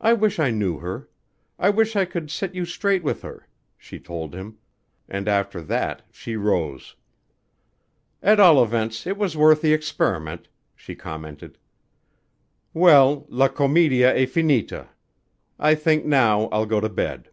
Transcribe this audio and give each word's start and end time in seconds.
"I 0.00 0.14
wish 0.14 0.38
I 0.38 0.50
knew 0.50 0.78
her. 0.78 1.10
I 1.58 1.68
wish 1.68 1.94
I 1.94 2.06
could 2.06 2.30
set 2.30 2.54
you 2.54 2.64
straight 2.64 3.04
with 3.04 3.20
her," 3.20 3.46
she 3.76 3.98
told 4.00 4.34
him 4.34 4.56
and 5.10 5.28
after 5.28 5.60
that 5.60 6.00
she 6.10 6.36
rose. 6.36 6.96
"At 8.22 8.40
all 8.40 8.64
events 8.64 9.06
it 9.06 9.18
was 9.18 9.36
worth 9.36 9.60
the 9.60 9.74
experiment," 9.74 10.48
she 10.74 10.94
commented. 10.94 11.58
"Well, 12.72 13.26
'la 13.28 13.48
comedia 13.48 14.16
e 14.16 14.24
finita.' 14.24 14.88
I 15.58 15.74
think 15.74 16.06
now 16.06 16.46
I'll 16.46 16.64
go 16.64 16.80
to 16.80 16.88
bed." 16.88 17.28